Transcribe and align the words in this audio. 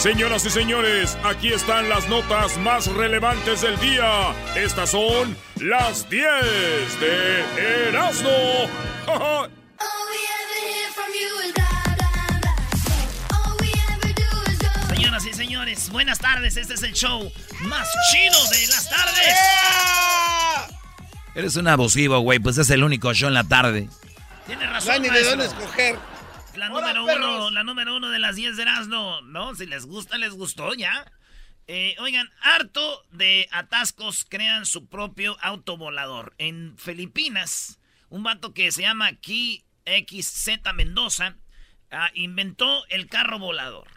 Señoras 0.00 0.46
y 0.46 0.50
señores, 0.50 1.18
aquí 1.24 1.52
están 1.52 1.90
las 1.90 2.08
notas 2.08 2.56
más 2.56 2.86
relevantes 2.86 3.60
del 3.60 3.78
día. 3.80 4.34
Estas 4.56 4.92
son 4.92 5.36
las 5.56 6.08
10 6.08 6.24
de 7.00 7.88
Erasmo. 7.88 8.30
Señoras 14.88 15.26
y 15.26 15.34
señores, 15.34 15.90
buenas 15.90 16.18
tardes. 16.18 16.56
Este 16.56 16.72
es 16.72 16.82
el 16.82 16.94
show 16.94 17.30
más 17.64 17.86
chido 18.10 18.42
de 18.52 18.66
las 18.68 18.88
tardes. 18.88 19.34
Eres 21.34 21.56
un 21.56 21.68
abusivo, 21.68 22.20
güey. 22.20 22.38
Pues 22.38 22.56
es 22.56 22.70
el 22.70 22.84
único 22.84 23.12
show 23.12 23.28
en 23.28 23.34
la 23.34 23.44
tarde. 23.44 23.90
Tiene 24.46 24.66
razón. 24.66 24.86
No 24.86 24.92
hay 24.94 25.00
ni 25.00 25.10
de 25.10 25.24
dónde 25.24 25.44
escoger. 25.44 25.98
La 26.60 26.68
número 26.68 27.06
perros. 27.06 27.26
uno, 27.26 27.50
la 27.50 27.64
número 27.64 27.96
uno 27.96 28.10
de 28.10 28.18
las 28.18 28.36
10 28.36 28.56
de 28.56 28.62
Erasmo. 28.62 29.22
No, 29.22 29.54
si 29.54 29.64
les 29.64 29.86
gusta, 29.86 30.18
les 30.18 30.34
gustó 30.34 30.74
ya. 30.74 31.10
Eh, 31.66 31.96
oigan, 32.00 32.30
harto 32.42 33.02
de 33.12 33.48
atascos 33.50 34.26
crean 34.28 34.66
su 34.66 34.86
propio 34.86 35.38
autovolador. 35.40 36.34
En 36.36 36.76
Filipinas, 36.76 37.80
un 38.10 38.24
vato 38.24 38.52
que 38.52 38.70
se 38.72 38.82
llama 38.82 39.12
Ki 39.14 39.64
XZ 39.86 40.60
Mendoza 40.74 41.36
ah, 41.90 42.10
inventó 42.12 42.84
el 42.88 43.08
carro 43.08 43.38
volador. 43.38 43.88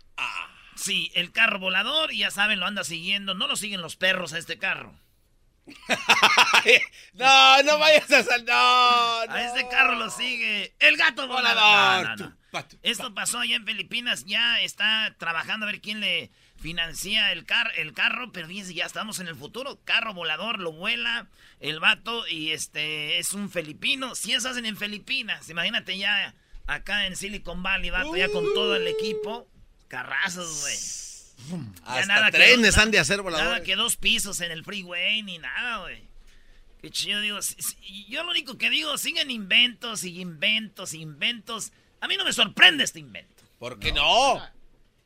Sí, 0.76 1.12
el 1.16 1.34
carro 1.34 1.60
volador, 1.60 2.14
y 2.14 2.20
ya 2.20 2.32
saben, 2.32 2.62
lo 2.62 2.66
anda 2.66 2.86
siguiendo. 2.86 3.34
No 3.34 3.48
lo 3.48 3.58
siguen 3.58 3.82
los 3.82 3.98
perros 3.98 4.32
a 4.32 4.38
este 4.38 4.58
carro. 4.58 4.98
No, 7.14 7.64
no 7.64 7.78
vayas 7.78 8.12
a 8.12 8.24
sal. 8.24 8.46
No, 8.46 9.26
no. 9.26 9.34
A 9.34 9.44
este 9.44 9.68
carro 9.70 9.96
lo 9.96 10.10
sigue 10.10 10.74
el 10.80 10.98
gato 10.98 11.28
volador. 11.28 12.08
Volador. 12.08 12.20
No, 12.20 12.38
Esto 12.84 13.14
pasó 13.14 13.40
allá 13.40 13.56
en 13.56 13.66
Filipinas, 13.66 14.26
ya 14.26 14.62
está 14.62 15.16
trabajando 15.18 15.66
a 15.66 15.72
ver 15.72 15.82
quién 15.82 16.00
le 16.00 16.30
financia 16.62 17.32
el, 17.32 17.46
car 17.46 17.72
el 17.78 17.94
carro, 17.94 18.32
pero 18.32 18.48
fíjense, 18.48 18.74
ya 18.74 18.86
estamos 18.86 19.20
en 19.20 19.28
el 19.28 19.36
futuro. 19.36 19.80
Carro 19.84 20.14
volador, 20.14 20.60
lo 20.60 20.72
vuela 20.72 21.28
el 21.60 21.80
vato 21.80 22.28
y 22.28 22.52
este 22.52 23.18
es 23.20 23.34
un 23.34 23.50
filipino. 23.50 24.16
Si 24.16 24.34
eso 24.34 24.50
hacen 24.50 24.66
en 24.66 24.78
Filipinas, 24.78 25.50
imagínate 25.50 25.98
ya 25.98 26.34
acá 26.68 27.08
en 27.08 27.16
Silicon 27.16 27.64
Valley, 27.64 27.90
vato, 27.90 28.16
ya 28.16 28.30
con 28.30 28.46
todo 28.54 28.76
el 28.76 28.88
equipo. 28.88 29.48
Carrazos, 29.88 30.62
güey. 30.62 31.74
Hasta 31.86 32.06
nada 32.06 32.32
que 32.32 32.38
trenes 32.38 32.76
dos- 32.76 32.78
han 32.78 32.92
de 32.92 33.00
hacer 33.00 33.18
Nada 33.18 33.24
voladores. 33.30 33.64
que 33.64 33.76
dos 33.76 33.96
pisos 33.98 34.40
en 34.42 34.52
el 34.52 34.64
freeway 34.64 35.22
ni 35.24 35.40
nada, 35.40 35.80
güey. 35.80 36.02
Qué 36.82 36.90
chido, 36.90 37.20
digo. 37.22 37.42
si- 37.42 37.62
si- 37.62 38.06
Yo 38.06 38.24
lo 38.24 38.32
único 38.32 38.58
que 38.58 38.70
digo, 38.70 38.98
siguen 38.98 39.30
inventos 39.32 40.04
y 40.04 40.20
inventos, 40.22 40.94
inventos. 40.94 41.72
A 42.04 42.08
mí 42.10 42.18
no 42.18 42.26
me 42.26 42.34
sorprende 42.34 42.84
este 42.84 43.00
invento. 43.00 43.46
¿Por 43.60 43.80
qué 43.80 43.94
no? 43.94 44.34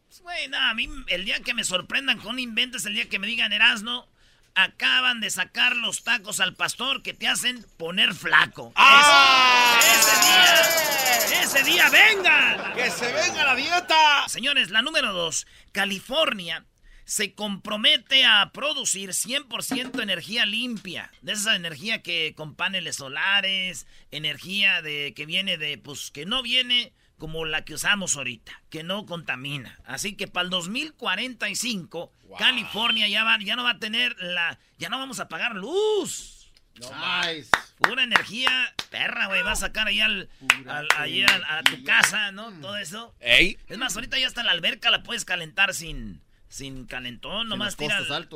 Pues, 0.08 0.20
Güey, 0.20 0.48
no, 0.48 0.58
a 0.58 0.74
mí 0.74 0.90
el 1.10 1.26
día 1.26 1.40
que 1.42 1.54
me 1.54 1.64
sorprendan 1.64 2.18
con 2.18 2.32
un 2.32 2.40
invento 2.40 2.78
es 2.78 2.88
el 2.88 2.96
día 2.96 3.08
que 3.08 3.20
me 3.20 3.28
digan, 3.28 3.54
Erasno, 3.54 4.08
acaban 4.56 5.20
de 5.20 5.30
sacar 5.30 5.76
los 5.76 6.04
tacos 6.04 6.40
al 6.40 6.56
pastor 6.56 7.04
que 7.04 7.14
te 7.14 7.28
hacen 7.28 7.64
poner 7.78 8.16
flaco. 8.16 8.74
¡Ah! 8.76 9.80
Ese, 9.80 10.10
ese 10.10 10.26
día, 10.26 11.44
ese 11.44 11.64
día, 11.64 11.90
venga. 11.92 12.74
¡Que 12.74 12.90
se 12.90 13.14
venga 13.14 13.44
la 13.46 13.54
dieta! 13.54 14.28
Señores, 14.28 14.72
la 14.72 14.82
número 14.82 15.14
dos, 15.14 15.46
California 15.74 16.66
se 17.08 17.34
compromete 17.34 18.26
a 18.26 18.52
producir 18.52 19.12
100% 19.12 20.04
energía 20.04 20.46
limpia, 20.46 21.10
de 21.22 21.32
esa 21.32 21.56
energía 21.56 22.02
que 22.04 22.34
con 22.36 22.54
paneles 22.56 22.98
solares, 22.98 23.88
energía 24.12 24.82
de 24.82 25.14
que 25.16 25.26
viene 25.26 25.58
de, 25.58 25.78
pues, 25.78 26.12
que 26.12 26.26
no 26.26 26.44
viene 26.44 26.92
como 27.18 27.46
la 27.46 27.64
que 27.64 27.74
usamos 27.76 28.18
ahorita, 28.18 28.62
que 28.70 28.84
no 28.84 29.06
contamina. 29.06 29.80
Así 29.86 30.16
que 30.18 30.28
para 30.28 30.44
el 30.44 30.50
2045, 30.50 32.12
California 32.38 33.08
ya, 33.08 33.24
va, 33.24 33.38
ya 33.42 33.56
no 33.56 33.64
va 33.64 33.72
a 33.72 33.80
tener 33.80 34.16
la, 34.20 34.60
ya 34.78 34.90
no 34.90 35.00
vamos 35.00 35.20
a 35.22 35.30
pagar 35.30 35.56
luz. 35.56 36.52
Nice. 36.76 37.50
Pura 37.78 38.04
energía, 38.04 38.52
perra, 38.92 39.28
güey, 39.28 39.42
va 39.44 39.54
a 39.54 39.56
sacar 39.56 39.88
ahí 39.88 40.00
al, 40.02 40.30
al- 40.68 40.88
ahí 40.98 41.24
al- 41.24 41.44
a 41.46 41.64
tu 41.64 41.84
casa, 41.84 42.32
¿no? 42.32 42.52
Todo 42.60 42.78
eso. 42.78 43.16
Ey. 43.20 43.58
Es 43.68 43.78
más, 43.78 43.96
ahorita 43.96 44.20
ya 44.20 44.28
hasta 44.28 44.44
la 44.44 44.52
alberca 44.52 44.92
la 44.92 45.02
puedes 45.02 45.26
calentar 45.26 45.74
sin, 45.74 46.22
sin 46.50 46.86
calentón. 46.86 47.48
Nomás 47.50 47.68
los 47.68 47.76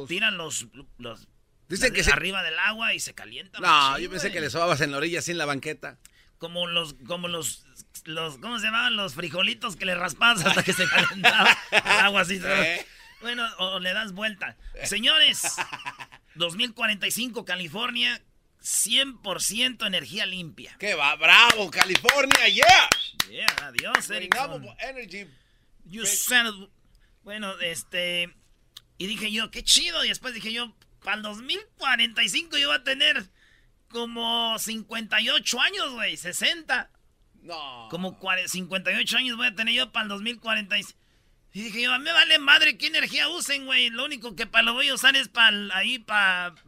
tiran 0.07 0.37
los, 0.37 0.67
los 0.97 1.27
Dicen 1.69 1.93
que 1.93 2.03
se- 2.03 2.11
arriba 2.11 2.43
del 2.43 2.57
agua 2.59 2.93
y 2.93 2.99
se 2.99 3.13
calienta. 3.13 3.59
No, 3.59 3.67
machín, 3.67 4.03
yo 4.03 4.09
pensé 4.09 4.27
güey. 4.27 4.33
que 4.33 4.41
le 4.41 4.49
sobabas 4.49 4.81
en 4.81 4.91
la 4.91 4.97
orilla 4.97 5.21
sin 5.21 5.37
la 5.37 5.45
banqueta. 5.45 5.97
Como 6.37 6.67
los, 6.67 6.95
como 7.07 7.27
los, 7.27 7.63
los, 8.05 8.37
¿cómo 8.39 8.57
se 8.59 8.65
llamaban? 8.65 8.95
Los 8.95 9.13
frijolitos 9.13 9.75
que 9.75 9.85
le 9.85 9.95
raspabas 9.95 10.43
hasta 10.45 10.63
que 10.63 10.73
se 10.73 10.87
calentaba 10.89 11.57
el 11.71 11.81
agua 11.87 12.21
así. 12.21 12.39
Eh. 12.45 12.85
Bueno, 13.21 13.47
o, 13.59 13.75
o 13.75 13.79
le 13.79 13.93
das 13.93 14.13
vuelta. 14.13 14.57
Señores, 14.83 15.43
2045 16.35 17.45
California, 17.45 18.19
100% 18.63 19.85
energía 19.85 20.25
limpia. 20.25 20.75
¡Qué 20.79 20.95
va! 20.95 21.15
¡Bravo, 21.15 21.69
California! 21.69 22.47
¡Yeah! 22.49 22.89
Yeah, 23.29 23.55
adiós. 23.67 24.07
Renewable 24.07 24.75
Energy. 24.79 25.27
You 25.85 26.03
of- 26.03 26.69
Bueno, 27.23 27.53
este. 27.59 28.33
Y 28.97 29.07
dije 29.07 29.31
yo, 29.31 29.51
qué 29.51 29.63
chido. 29.63 30.03
Y 30.05 30.09
después 30.09 30.33
dije 30.33 30.51
yo, 30.53 30.73
para 31.03 31.17
el 31.17 31.23
2045 31.23 32.57
yo 32.57 32.67
voy 32.67 32.77
a 32.77 32.83
tener 32.83 33.25
como 33.89 34.57
58 34.59 35.61
años, 35.61 35.91
güey. 35.93 36.17
60. 36.17 36.89
No. 37.41 37.87
Como 37.89 38.19
cuare- 38.19 38.47
58 38.47 39.17
años 39.17 39.37
voy 39.37 39.47
a 39.47 39.55
tener 39.55 39.73
yo 39.73 39.91
para 39.91 40.03
el 40.03 40.09
2045. 40.09 40.99
Y 41.53 41.63
dije 41.63 41.81
yo, 41.81 41.93
a 41.93 41.97
mí 41.97 42.05
me 42.05 42.13
vale 42.13 42.39
madre 42.39 42.77
qué 42.77 42.87
energía 42.87 43.27
usen, 43.27 43.65
güey. 43.65 43.89
Lo 43.89 44.05
único 44.05 44.35
que 44.35 44.47
para 44.47 44.63
lo 44.63 44.73
voy 44.73 44.87
a 44.89 44.93
usar 44.93 45.15
es 45.15 45.27
para 45.27 45.75
ahí, 45.75 45.99
para. 45.99 46.55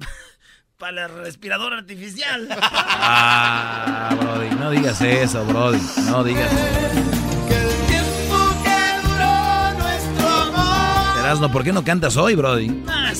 Para 0.75 1.05
el 1.05 1.13
respirador 1.13 1.71
artificial. 1.73 2.49
Ah, 2.61 4.13
Brody, 4.19 4.49
no 4.55 4.71
digas 4.71 4.99
eso, 5.01 5.45
Brody. 5.45 5.79
No 6.07 6.23
digas 6.25 6.51
eso. 6.51 7.92
Erasno, 11.33 11.51
¿por 11.51 11.63
qué 11.63 11.73
no 11.73 11.83
cantas 11.83 12.15
hoy, 12.15 12.35
Brody? 12.35 12.69
Ah. 12.87 13.11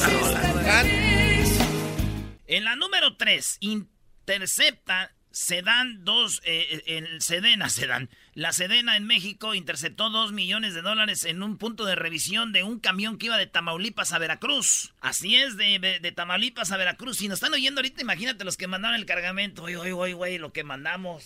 En 2.45 2.63
la 2.63 2.75
número 2.75 3.17
3, 3.17 3.57
intercepta 3.61 5.11
Sedan 5.31 6.03
2, 6.05 6.41
eh, 6.45 6.83
el 6.85 7.21
Sedena, 7.23 7.69
Sedan. 7.69 8.11
La 8.35 8.53
Sedena 8.53 8.97
en 8.97 9.07
México 9.07 9.55
interceptó 9.55 10.11
2 10.11 10.31
millones 10.31 10.75
de 10.75 10.83
dólares 10.83 11.25
en 11.25 11.41
un 11.41 11.57
punto 11.57 11.85
de 11.85 11.95
revisión 11.95 12.53
de 12.53 12.61
un 12.61 12.79
camión 12.79 13.17
que 13.17 13.25
iba 13.25 13.37
de 13.39 13.47
Tamaulipas 13.47 14.13
a 14.13 14.19
Veracruz. 14.19 14.93
Así 15.01 15.35
es, 15.35 15.57
de, 15.57 15.79
de- 15.79 15.99
de 15.99 16.11
Tamaulipas 16.11 16.71
a 16.71 16.77
Veracruz. 16.77 17.17
Si 17.17 17.27
nos 17.27 17.37
están 17.37 17.53
oyendo 17.55 17.79
ahorita, 17.79 18.03
imagínate 18.03 18.43
los 18.43 18.57
que 18.57 18.67
mandaron 18.67 18.95
el 18.99 19.07
cargamento. 19.07 19.63
Oye, 19.63 19.77
oye, 19.77 20.13
oye, 20.13 20.37
lo 20.37 20.53
que 20.53 20.63
mandamos. 20.63 21.25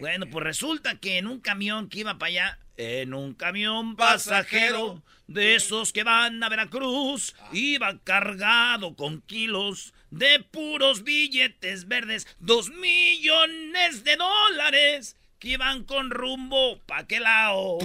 Bueno, 0.00 0.26
pues 0.26 0.44
resulta 0.44 0.96
que 0.96 1.18
en 1.18 1.26
un 1.26 1.40
camión 1.40 1.88
que 1.88 2.00
iba 2.00 2.18
para 2.18 2.28
allá, 2.28 2.58
en 2.76 3.14
un 3.14 3.34
camión 3.34 3.96
pasajero 3.96 5.02
de 5.26 5.54
esos 5.54 5.92
que 5.92 6.04
van 6.04 6.42
a 6.42 6.48
Veracruz, 6.48 7.34
iba 7.52 7.98
cargado 8.04 8.94
con 8.94 9.22
kilos 9.22 9.94
de 10.10 10.40
puros 10.40 11.02
billetes 11.02 11.88
verdes, 11.88 12.26
dos 12.38 12.70
millones 12.70 14.04
de 14.04 14.16
dólares 14.16 15.16
que 15.38 15.50
iban 15.50 15.84
con 15.84 16.10
rumbo 16.10 16.78
pa' 16.86 16.98
aquel 16.98 17.24
lado. 17.24 17.78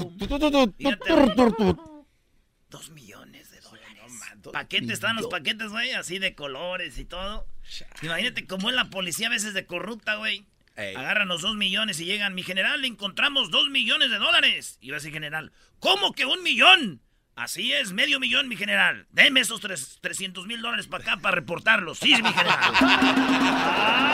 Dos 2.70 2.90
millones 2.92 3.52
de 3.52 3.60
dólares. 3.60 4.52
paquetes, 4.52 4.92
están 4.92 5.16
los 5.16 5.28
paquetes, 5.28 5.70
güey, 5.70 5.92
así 5.92 6.20
de 6.20 6.36
colores 6.36 6.98
y 6.98 7.06
todo. 7.06 7.46
Imagínate 8.02 8.46
cómo 8.48 8.70
es 8.70 8.76
la 8.76 8.90
policía 8.90 9.28
a 9.28 9.32
veces 9.32 9.54
de 9.54 9.66
corrupta, 9.66 10.16
güey. 10.16 10.46
Ey. 10.76 10.96
Agarran 10.96 11.28
los 11.28 11.42
dos 11.42 11.56
millones 11.56 12.00
y 12.00 12.06
llegan, 12.06 12.34
mi 12.34 12.44
general, 12.44 12.82
le 12.82 12.88
encontramos 12.88 13.52
dos 13.52 13.70
millones 13.70 14.10
de 14.10 14.18
dólares. 14.18 14.78
Y 14.82 14.90
va 14.90 14.98
a 14.98 15.00
decir, 15.00 15.12
general, 15.12 15.52
¿cómo 15.80 16.14
que 16.14 16.26
un 16.26 16.42
millón? 16.44 17.02
Así 17.36 17.74
es, 17.74 17.94
medio 17.94 18.20
millón, 18.20 18.48
mi 18.48 18.56
general. 18.56 19.08
Deme 19.12 19.40
esos 19.40 19.62
tres, 19.62 19.98
300 20.02 20.46
mil 20.46 20.62
dólares 20.62 20.88
para 20.88 21.04
acá 21.04 21.18
para 21.18 21.36
reportarlos. 21.36 21.98
Sí, 21.98 22.14
mi 22.22 22.32
general. 22.32 22.60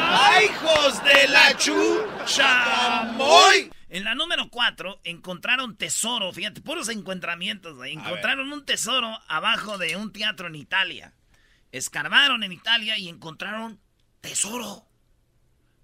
¡Ay, 0.10 0.46
hijos 0.46 1.04
de 1.04 1.28
la 1.28 1.58
chucha! 1.58 3.04
¡Moy! 3.16 3.72
En 3.90 4.04
la 4.04 4.16
número 4.16 4.50
4 4.50 5.02
encontraron 5.06 5.78
tesoro, 5.78 6.32
fíjate, 6.32 6.62
puros 6.62 6.90
encontramientos, 6.90 7.76
güey. 7.76 7.94
Encontraron 7.94 8.52
un 8.52 8.66
tesoro 8.66 9.20
abajo 9.28 9.78
de 9.78 9.96
un 9.96 10.12
teatro 10.12 10.48
en 10.48 10.56
Italia. 10.56 11.14
Escarbaron 11.72 12.44
en 12.44 12.52
Italia 12.52 12.98
y 12.98 13.08
encontraron 13.10 13.80
tesoro. 14.22 14.87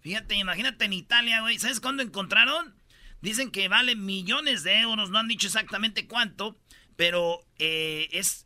Fíjate, 0.03 0.35
imagínate 0.35 0.83
en 0.85 0.93
Italia, 0.93 1.39
güey. 1.39 1.57
¿Sabes 1.57 1.79
cuándo 1.79 2.03
encontraron? 2.03 2.75
Dicen 3.21 3.51
que 3.51 3.69
vale 3.69 3.95
millones 3.95 4.63
de 4.63 4.81
euros, 4.81 5.09
no 5.09 5.17
han 5.17 5.29
dicho 5.29 5.47
exactamente 5.47 6.07
cuánto, 6.07 6.59
pero 6.97 7.47
eh, 7.57 8.09
es 8.11 8.45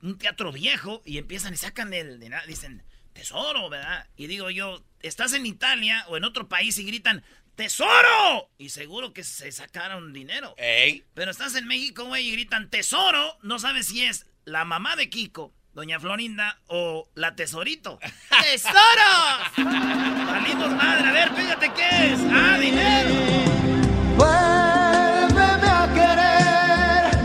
un 0.00 0.16
teatro 0.16 0.52
viejo 0.52 1.02
y 1.04 1.18
empiezan 1.18 1.54
y 1.54 1.56
sacan 1.56 1.92
el... 1.92 2.20
de 2.20 2.32
Dicen, 2.46 2.84
tesoro, 3.12 3.68
¿verdad? 3.68 4.08
Y 4.16 4.28
digo 4.28 4.48
yo, 4.50 4.84
estás 5.00 5.32
en 5.32 5.44
Italia 5.44 6.04
o 6.08 6.16
en 6.16 6.22
otro 6.22 6.48
país 6.48 6.78
y 6.78 6.84
gritan, 6.84 7.24
¡tesoro! 7.56 8.48
Y 8.56 8.68
seguro 8.68 9.12
que 9.12 9.24
se 9.24 9.50
sacaron 9.50 10.12
dinero. 10.12 10.54
¡Ey! 10.56 11.04
Pero 11.14 11.32
estás 11.32 11.56
en 11.56 11.66
México, 11.66 12.04
güey, 12.04 12.28
y 12.28 12.32
gritan 12.32 12.70
tesoro. 12.70 13.38
No 13.42 13.58
sabes 13.58 13.86
si 13.88 14.04
es 14.04 14.26
la 14.44 14.64
mamá 14.64 14.94
de 14.94 15.10
Kiko, 15.10 15.52
doña 15.74 15.98
Florinda, 15.98 16.58
o 16.68 17.08
la 17.14 17.34
tesorito. 17.34 17.98
¡Tesoro! 18.42 19.12
Salimos 19.56 20.70
madre, 20.70 21.08
a 21.08 21.12
ver, 21.12 21.34
fíjate 21.34 21.72
qué 21.72 22.12
es. 22.12 22.20
¡Ah, 22.30 22.58
dinero! 22.58 23.14
Vuélveme 24.16 25.68
a 25.68 25.88
querer, 25.94 27.16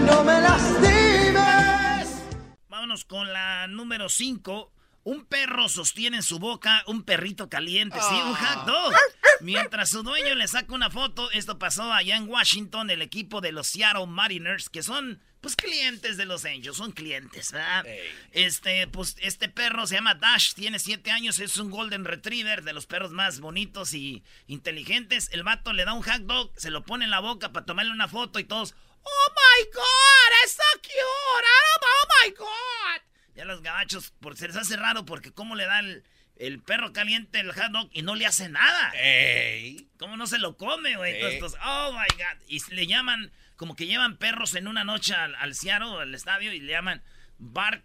no 0.00 0.24
me 0.24 0.40
lastimes. 0.40 2.22
Vámonos 2.68 3.04
con 3.04 3.32
la 3.32 3.66
número 3.66 4.08
5. 4.08 4.72
Un 5.08 5.24
perro 5.24 5.70
sostiene 5.70 6.18
en 6.18 6.22
su 6.22 6.38
boca 6.38 6.82
un 6.86 7.02
perrito 7.02 7.48
caliente, 7.48 7.98
sí, 7.98 8.14
un 8.14 8.34
hot 8.34 8.66
dog. 8.66 8.92
Mientras 9.40 9.88
su 9.88 10.02
dueño 10.02 10.34
le 10.34 10.46
saca 10.48 10.74
una 10.74 10.90
foto, 10.90 11.30
esto 11.30 11.58
pasó 11.58 11.90
allá 11.90 12.14
en 12.16 12.28
Washington, 12.28 12.90
el 12.90 13.00
equipo 13.00 13.40
de 13.40 13.52
los 13.52 13.68
Seattle 13.68 14.06
Mariners, 14.06 14.68
que 14.68 14.82
son, 14.82 15.22
pues, 15.40 15.56
clientes 15.56 16.18
de 16.18 16.26
los 16.26 16.44
Angels, 16.44 16.76
son 16.76 16.92
clientes, 16.92 17.52
¿verdad? 17.52 17.86
Este, 18.32 18.86
pues, 18.86 19.16
este 19.20 19.48
perro 19.48 19.86
se 19.86 19.94
llama 19.94 20.14
Dash, 20.14 20.52
tiene 20.52 20.78
7 20.78 21.10
años, 21.10 21.38
es 21.38 21.56
un 21.56 21.70
Golden 21.70 22.04
Retriever, 22.04 22.62
de 22.62 22.74
los 22.74 22.84
perros 22.84 23.10
más 23.10 23.40
bonitos 23.40 23.94
y 23.94 24.22
inteligentes. 24.46 25.30
El 25.32 25.42
vato 25.42 25.72
le 25.72 25.86
da 25.86 25.94
un 25.94 26.02
hot 26.02 26.20
dog, 26.24 26.52
se 26.58 26.68
lo 26.68 26.84
pone 26.84 27.06
en 27.06 27.10
la 27.10 27.20
boca 27.20 27.50
para 27.50 27.64
tomarle 27.64 27.92
una 27.92 28.08
foto 28.08 28.40
y 28.40 28.44
todos, 28.44 28.74
¡Oh, 29.02 29.30
my 29.30 29.64
God! 29.72 30.44
¡Es 30.44 30.52
so 30.52 30.62
cute! 30.82 31.48
¡Oh, 31.80 32.06
my 32.22 32.30
God! 32.32 32.97
Ya 33.38 33.44
los 33.44 33.62
gabachos, 33.62 34.10
por 34.18 34.36
se 34.36 34.48
les 34.48 34.56
hace 34.56 34.76
raro 34.76 35.04
porque 35.04 35.30
cómo 35.32 35.54
le 35.54 35.64
da 35.64 35.78
el, 35.78 36.02
el 36.34 36.60
perro 36.60 36.92
caliente 36.92 37.38
el 37.38 37.52
hot 37.52 37.70
dog 37.70 37.88
y 37.92 38.02
no 38.02 38.16
le 38.16 38.26
hace 38.26 38.48
nada. 38.48 38.90
¡Ey! 38.96 39.88
¿Cómo 39.96 40.16
no 40.16 40.26
se 40.26 40.40
lo 40.40 40.56
come, 40.56 40.96
güey? 40.96 41.22
Estos, 41.22 41.54
oh 41.64 41.92
my 41.92 42.16
God. 42.16 42.42
Y 42.48 42.58
le 42.74 42.88
llaman, 42.88 43.30
como 43.54 43.76
que 43.76 43.86
llevan 43.86 44.16
perros 44.16 44.56
en 44.56 44.66
una 44.66 44.82
noche 44.82 45.14
al, 45.14 45.36
al 45.36 45.54
Seattle, 45.54 46.00
al 46.02 46.12
estadio, 46.16 46.52
y 46.52 46.58
le 46.58 46.72
llaman 46.72 47.00
Bark 47.38 47.84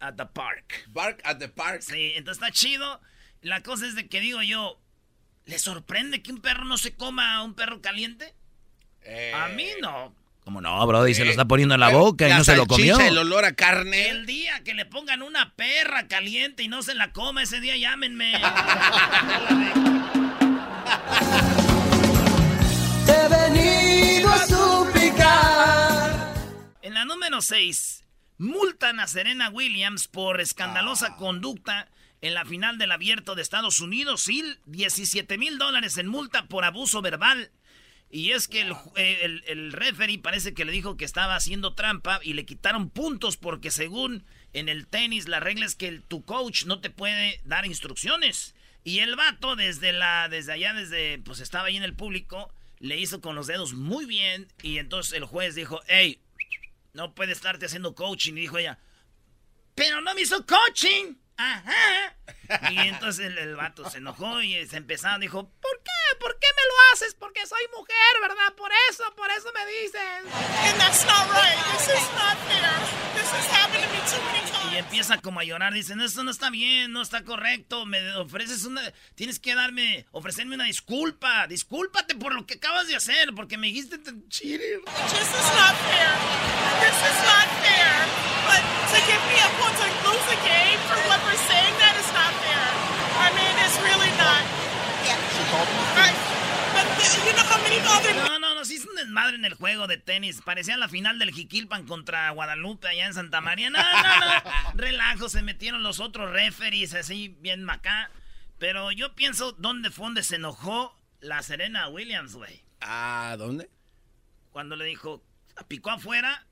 at 0.00 0.14
the 0.14 0.24
Park. 0.24 0.86
Bark 0.88 1.20
at 1.22 1.36
the 1.36 1.50
park. 1.50 1.82
Sí, 1.82 2.14
entonces 2.16 2.42
está 2.42 2.50
chido. 2.50 3.02
La 3.42 3.62
cosa 3.62 3.86
es 3.86 3.94
de 3.94 4.08
que 4.08 4.20
digo 4.20 4.42
yo, 4.42 4.80
¿le 5.44 5.58
sorprende 5.58 6.22
que 6.22 6.32
un 6.32 6.40
perro 6.40 6.64
no 6.64 6.78
se 6.78 6.94
coma 6.94 7.34
a 7.34 7.42
un 7.42 7.52
perro 7.52 7.82
caliente? 7.82 8.34
Eh, 9.02 9.34
A 9.34 9.48
mí 9.48 9.68
no. 9.82 10.16
¿Cómo 10.48 10.62
no, 10.62 10.86
Brody? 10.86 11.12
Se 11.12 11.26
lo 11.26 11.30
está 11.30 11.44
poniendo 11.44 11.74
en 11.74 11.80
la 11.80 11.90
boca 11.90 12.26
y 12.26 12.32
no 12.32 12.42
se 12.42 12.56
lo 12.56 12.66
comió. 12.66 12.98
el 12.98 13.18
olor 13.18 13.44
a 13.44 13.52
carne. 13.52 14.08
El 14.08 14.24
día 14.24 14.64
que 14.64 14.72
le 14.72 14.86
pongan 14.86 15.20
una 15.20 15.52
perra 15.52 16.08
caliente 16.08 16.62
y 16.62 16.68
no 16.68 16.82
se 16.82 16.94
la 16.94 17.12
coma, 17.12 17.42
ese 17.42 17.60
día 17.60 17.76
llámenme. 17.76 18.32
Te 23.04 23.12
he 23.12 23.28
venido 23.28 24.30
a 24.30 24.46
suplicar. 24.46 26.32
En 26.80 26.94
la 26.94 27.04
número 27.04 27.42
6, 27.42 28.04
multan 28.38 29.00
a 29.00 29.06
Serena 29.06 29.50
Williams 29.50 30.08
por 30.08 30.40
escandalosa 30.40 31.16
conducta 31.16 31.88
en 32.22 32.32
la 32.32 32.46
final 32.46 32.78
del 32.78 32.92
abierto 32.92 33.34
de 33.34 33.42
Estados 33.42 33.80
Unidos 33.80 34.26
y 34.30 34.42
17 34.64 35.36
mil 35.36 35.58
dólares 35.58 35.98
en 35.98 36.08
multa 36.08 36.46
por 36.46 36.64
abuso 36.64 37.02
verbal. 37.02 37.50
Y 38.10 38.30
es 38.32 38.48
que 38.48 38.62
el, 38.62 38.72
eh, 38.96 39.18
el, 39.22 39.44
el 39.46 39.72
referee 39.72 40.18
parece 40.18 40.54
que 40.54 40.64
le 40.64 40.72
dijo 40.72 40.96
que 40.96 41.04
estaba 41.04 41.36
haciendo 41.36 41.74
trampa 41.74 42.20
y 42.22 42.32
le 42.32 42.46
quitaron 42.46 42.88
puntos 42.88 43.36
porque 43.36 43.70
según 43.70 44.24
en 44.52 44.68
el 44.68 44.86
tenis 44.86 45.28
la 45.28 45.40
regla 45.40 45.66
es 45.66 45.74
que 45.74 46.00
tu 46.00 46.24
coach 46.24 46.64
no 46.64 46.80
te 46.80 46.90
puede 46.90 47.40
dar 47.44 47.66
instrucciones. 47.66 48.54
Y 48.84 49.00
el 49.00 49.16
vato 49.16 49.56
desde 49.56 49.92
la 49.92 50.28
desde 50.28 50.52
allá 50.52 50.72
desde 50.72 51.18
pues 51.18 51.40
estaba 51.40 51.66
ahí 51.66 51.76
en 51.76 51.82
el 51.82 51.94
público 51.94 52.52
le 52.80 52.96
hizo 52.96 53.20
con 53.20 53.34
los 53.34 53.46
dedos 53.46 53.74
muy 53.74 54.06
bien 54.06 54.48
y 54.62 54.78
entonces 54.78 55.12
el 55.12 55.24
juez 55.24 55.54
dijo, 55.54 55.80
hey, 55.88 56.20
no 56.92 57.14
puede 57.14 57.32
estarte 57.32 57.66
haciendo 57.66 57.94
coaching. 57.94 58.34
Y 58.34 58.40
dijo 58.40 58.58
ella, 58.58 58.78
pero 59.74 60.00
no 60.00 60.14
me 60.14 60.22
hizo 60.22 60.44
coaching. 60.46 61.14
Ajá. 61.36 62.16
Y 62.70 62.78
entonces 62.88 63.26
el, 63.26 63.38
el 63.38 63.56
vato 63.56 63.88
se 63.90 63.98
enojó 63.98 64.40
y 64.42 64.66
se 64.66 64.76
empezó, 64.76 65.08
dijo, 65.18 65.48
¿por 65.60 65.82
qué? 65.84 66.18
¿Por 66.20 66.38
qué 66.38 66.46
me 66.56 66.62
lo 66.62 66.74
haces? 66.94 67.14
Porque 67.14 67.46
soy 67.46 67.62
mujer, 67.76 68.20
¿verdad? 68.20 68.54
Por 68.56 68.70
eso, 68.90 69.04
por 69.16 69.30
eso 69.30 69.48
me 69.54 69.66
dices. 69.66 71.28
Y 74.72 74.76
empieza 74.76 75.18
como 75.18 75.40
a 75.40 75.44
llorar, 75.44 75.72
dicen, 75.72 76.00
esto 76.00 76.22
no 76.24 76.30
está 76.30 76.50
bien, 76.50 76.92
no 76.92 77.02
está 77.02 77.22
correcto, 77.24 77.86
me 77.86 78.14
ofreces 78.16 78.64
una, 78.64 78.82
tienes 79.14 79.38
que 79.38 79.54
darme, 79.54 80.06
ofrecerme 80.10 80.54
una 80.56 80.64
disculpa, 80.64 81.46
discúlpate 81.46 82.14
por 82.14 82.34
lo 82.34 82.46
que 82.46 82.54
acabas 82.54 82.86
de 82.88 82.96
hacer, 82.96 83.32
porque 83.34 83.56
me 83.56 83.68
dijiste 83.68 83.98
te- 83.98 84.12
cheater. 84.28 84.80
This 84.84 85.28
is 85.28 85.48
not 85.56 85.74
fair. 85.88 86.10
This 86.80 86.98
is 86.98 87.18
not 87.24 87.48
fair. 87.64 87.94
But 88.48 88.62
to 88.92 88.98
give 89.06 89.22
me 89.28 89.36
a 89.40 89.48
point 89.60 89.76
to 89.78 89.86
lose 90.08 90.26
a 90.32 90.38
game 90.44 90.80
for 90.88 90.96
what 91.08 91.20
we're 91.24 91.42
saying, 91.48 91.74
No, 98.14 98.38
no, 98.38 98.54
no, 98.54 98.64
sí 98.64 98.76
es 98.76 98.84
un 98.84 98.94
desmadre 98.94 99.36
en 99.36 99.44
el 99.44 99.54
juego 99.54 99.86
de 99.86 99.98
tenis. 99.98 100.40
Parecía 100.44 100.76
la 100.76 100.88
final 100.88 101.18
del 101.18 101.32
Jiquilpan 101.32 101.86
contra 101.86 102.30
Guadalupe 102.30 102.88
allá 102.88 103.06
en 103.06 103.14
Santa 103.14 103.40
María. 103.40 103.70
No, 103.70 103.78
no, 103.78 103.82
no. 103.82 104.72
Relajo, 104.74 105.28
se 105.28 105.42
metieron 105.42 105.82
los 105.82 106.00
otros 106.00 106.30
referees 106.30 106.94
así, 106.94 107.36
bien 107.40 107.64
macá. 107.64 108.10
Pero 108.58 108.92
yo 108.92 109.14
pienso, 109.14 109.52
¿dónde 109.52 109.90
fue 109.90 110.06
donde 110.06 110.22
se 110.22 110.36
enojó 110.36 110.96
la 111.20 111.42
Serena 111.42 111.88
Williams, 111.88 112.34
güey? 112.34 112.62
Ah, 112.80 113.36
¿dónde? 113.38 113.70
Cuando 114.50 114.76
le 114.76 114.84
dijo, 114.84 115.22
picó 115.68 115.90
afuera 115.90 116.46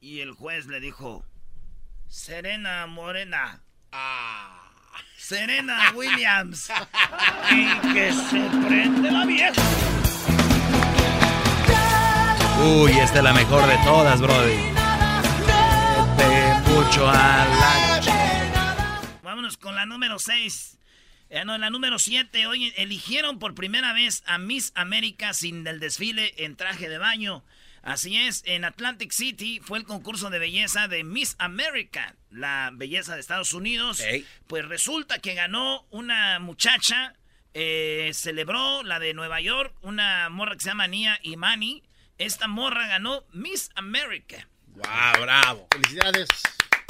y 0.00 0.20
el 0.20 0.32
juez 0.32 0.66
le 0.66 0.80
dijo, 0.80 1.26
Serena 2.08 2.86
Morena. 2.86 3.62
Ah. 3.90 4.70
Serena 5.16 5.92
Williams. 5.94 6.70
y 7.50 7.92
que 7.92 8.12
se 8.12 8.66
prende 8.66 9.10
la 9.10 9.24
vieja. 9.24 9.83
Uy, 12.76 12.90
esta 12.90 13.18
es 13.18 13.24
la 13.24 13.32
mejor 13.32 13.64
de 13.68 13.76
todas, 13.84 14.20
Brody. 14.20 14.56
Vete 16.16 16.70
mucho 16.70 17.08
a 17.08 17.46
la... 17.46 18.00
Vámonos 19.22 19.56
con 19.56 19.76
la 19.76 19.86
número 19.86 20.18
6. 20.18 20.78
no, 21.46 21.56
la 21.56 21.70
número 21.70 22.00
7. 22.00 22.48
Hoy 22.48 22.72
eligieron 22.76 23.38
por 23.38 23.54
primera 23.54 23.92
vez 23.92 24.24
a 24.26 24.38
Miss 24.38 24.72
América 24.74 25.34
sin 25.34 25.64
el 25.68 25.78
desfile 25.78 26.34
en 26.38 26.56
traje 26.56 26.88
de 26.88 26.98
baño. 26.98 27.44
Así 27.82 28.16
es, 28.16 28.42
en 28.44 28.64
Atlantic 28.64 29.12
City 29.12 29.60
fue 29.62 29.78
el 29.78 29.84
concurso 29.84 30.30
de 30.30 30.40
belleza 30.40 30.88
de 30.88 31.04
Miss 31.04 31.36
America, 31.38 32.16
la 32.30 32.70
belleza 32.72 33.14
de 33.14 33.20
Estados 33.20 33.54
Unidos. 33.54 34.02
Pues 34.48 34.64
resulta 34.64 35.20
que 35.20 35.34
ganó 35.34 35.86
una 35.90 36.40
muchacha, 36.40 37.14
eh, 37.52 38.10
celebró 38.14 38.82
la 38.82 38.98
de 38.98 39.14
Nueva 39.14 39.40
York, 39.40 39.76
una 39.82 40.28
morra 40.28 40.54
que 40.54 40.60
se 40.62 40.70
llama 40.70 40.88
Nia 40.88 41.20
Imani. 41.22 41.84
Esta 42.18 42.48
morra 42.48 42.86
ganó 42.88 43.24
Miss 43.32 43.70
America. 43.74 44.48
¡Wow, 44.74 45.22
bravo! 45.22 45.68
Felicidades. 45.72 46.28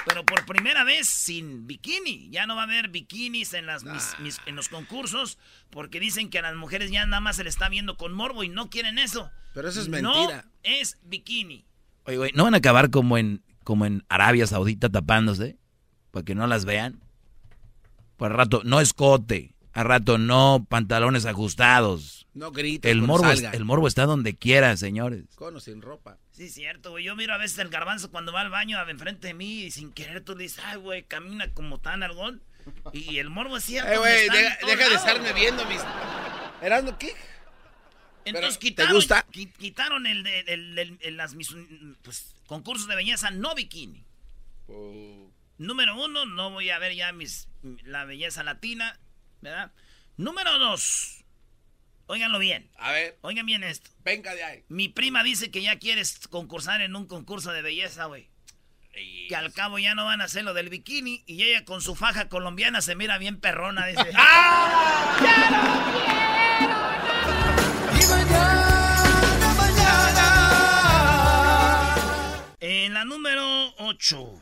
Pero 0.07 0.25
por 0.25 0.45
primera 0.45 0.85
vez 0.85 1.09
sin 1.09 1.67
bikini. 1.67 2.29
Ya 2.31 2.47
no 2.47 2.55
va 2.57 2.63
a 2.63 2.65
haber 2.65 2.89
bikinis 2.89 3.55
en, 3.55 3.65
las, 3.67 3.85
mis- 3.85 4.19
mis- 4.21 4.41
en 4.47 4.55
los 4.57 4.69
concursos. 4.69 5.39
Porque 5.71 5.99
dicen 5.99 6.29
que 6.29 6.39
a 6.39 6.43
las 6.43 6.55
mujeres 6.57 6.91
ya 6.91 7.07
nada 7.07 7.21
más 7.21 7.37
se 7.37 7.45
le 7.45 7.49
está 7.51 7.69
viendo 7.71 7.97
con 7.97 8.13
morbo 8.13 8.45
y 8.45 8.49
no 8.49 8.69
quieren 8.69 8.99
eso. 8.99 9.31
Pero 9.55 9.69
eso 9.69 9.81
es 9.81 9.89
No 9.89 10.01
mentira. 10.15 10.45
es 10.63 10.99
bikini. 11.05 11.65
Oye, 12.05 12.19
güey, 12.19 12.33
¿no 12.35 12.45
van 12.45 12.55
a 12.55 12.59
acabar 12.59 12.91
como 12.91 13.17
en 13.17 13.43
como 13.65 13.87
en 13.87 14.05
Arabia 14.11 14.47
Saudita 14.47 14.91
tapándose, 14.91 15.57
para 16.11 16.23
que 16.23 16.35
no 16.35 16.47
las 16.47 16.67
vean. 16.67 17.01
Pues 18.19 18.31
al 18.31 18.37
rato, 18.37 18.61
no 18.63 18.79
escote, 18.79 19.54
al 19.75 19.85
rato 19.85 20.19
no 20.19 20.67
pantalones 20.69 21.27
ajustados. 21.27 22.27
No 22.35 22.51
grites 22.51 22.91
El 22.91 23.03
morbo, 23.03 23.29
es- 23.31 23.41
salgan. 23.41 23.55
el 23.55 23.65
morbo 23.65 23.87
está 23.87 24.07
donde 24.07 24.35
quiera, 24.37 24.77
señores. 24.77 25.25
Con 25.37 25.55
o 25.57 25.61
sin 25.61 25.83
ropa. 25.83 26.19
Sí, 26.33 26.49
cierto, 26.49 26.91
güey. 26.91 27.05
Yo 27.05 27.15
miro 27.15 27.33
a 27.35 27.39
veces 27.39 27.59
el 27.59 27.69
garbanzo 27.69 28.11
cuando 28.11 28.33
va 28.33 28.41
al 28.41 28.51
baño 28.51 28.79
a- 28.79 28.91
enfrente 28.91 29.29
de 29.29 29.35
mí 29.35 29.63
y 29.65 29.71
sin 29.71 29.93
querer 29.93 30.23
tú 30.23 30.35
le 30.35 30.45
dices, 30.45 30.61
ay, 30.65 30.79
güey, 30.79 31.03
camina 31.05 31.53
como 31.53 31.79
tan 31.79 32.03
algón. 32.03 32.43
Y 32.93 33.19
el 33.19 33.31
morbo 33.31 33.57
es 33.59 33.65
cierto. 33.65 33.93
Eh, 33.93 33.99
güey, 33.99 34.29
deja, 34.31 34.89
de 34.89 34.95
estarme 34.95 35.33
viendo 35.33 35.65
mis... 35.67 35.81
Erasmo, 36.63 36.97
¿qué? 36.99 37.15
Entonces 38.25 38.53
Pero, 38.53 38.53
¿te 38.55 38.59
quitaron, 38.59 38.95
gusta? 38.95 39.27
qui- 39.31 39.53
quitaron 39.53 40.07
el 40.07 40.23
de 40.25 40.41
el- 40.41 40.79
el- 40.79 40.99
el- 41.03 41.17
las 41.19 41.35
mis- 41.35 41.55
pues, 42.03 42.35
concursos 42.47 42.89
de 42.89 42.97
belleza 42.97 43.31
no 43.31 43.55
bikini. 43.55 44.03
Oh. 44.69 45.31
Número 45.59 45.95
uno, 46.03 46.25
no 46.25 46.51
voy 46.51 46.71
a 46.71 46.79
ver 46.79 46.95
ya 46.95 47.13
mis 47.13 47.49
la 47.85 48.05
belleza 48.07 48.43
latina, 48.43 48.99
¿verdad? 49.45 49.71
Número 50.17 50.59
dos, 50.59 51.25
óiganlo 52.07 52.39
bien, 52.39 52.71
A 52.79 52.93
ver, 52.93 53.19
oigan 53.21 53.47
bien 53.47 53.63
esto. 53.63 53.91
venga 54.05 54.35
de 54.35 54.43
ahí. 54.45 54.65
Mi 54.69 54.89
prima 54.89 55.23
dice 55.23 55.51
que 55.51 55.63
ya 55.63 55.79
quieres 55.79 56.19
concursar 56.29 56.81
en 56.81 56.97
un 56.97 57.07
concurso 57.07 57.53
de 57.53 57.63
belleza, 57.63 58.07
güey. 58.07 58.29
Que 59.29 59.35
al 59.37 59.53
cabo 59.53 59.79
ya 59.81 59.95
no 59.97 60.05
van 60.05 60.21
a 60.21 60.25
hacer 60.25 60.45
lo 60.45 60.55
del 60.55 60.69
bikini 60.69 61.25
y 61.27 61.43
ella 61.43 61.65
con 61.65 61.81
su 61.83 61.95
faja 61.97 62.29
colombiana 62.29 62.81
se 62.81 62.95
mira 62.95 63.19
bien 63.19 63.41
perrona, 63.41 63.87
dice. 63.87 64.11
Y 67.93 68.07
mañana, 68.07 69.55
mañana. 69.57 70.31
En 72.61 72.95
la 72.95 73.05
número 73.05 73.75
8. 73.79 74.41